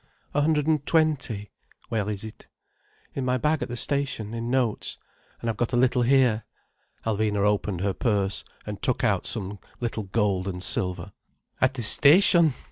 "A 0.33 0.41
hundred 0.41 0.65
and 0.65 0.83
twenty—" 0.83 1.51
"Where 1.89 2.09
is 2.09 2.23
it?" 2.23 2.47
"In 3.13 3.23
my 3.23 3.37
bag 3.37 3.61
at 3.61 3.69
the 3.69 3.75
station—in 3.77 4.49
notes. 4.49 4.97
And 5.39 5.47
I've 5.47 5.57
got 5.57 5.73
a 5.73 5.77
little 5.77 6.01
here—" 6.01 6.43
Alvina 7.05 7.45
opened 7.45 7.81
her 7.81 7.93
purse, 7.93 8.43
and 8.65 8.81
took 8.81 9.03
out 9.03 9.27
some 9.27 9.59
little 9.79 10.05
gold 10.05 10.47
and 10.47 10.63
silver. 10.63 11.11
"At 11.61 11.75
the 11.75 11.83
station!" 11.83 12.55